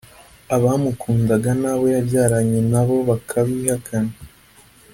abamukundaga 0.55 1.49
n’abo 1.61 1.85
yabyaranye 1.95 2.59
na 2.71 2.81
bo 2.87 2.97
akabihakana 3.15 4.13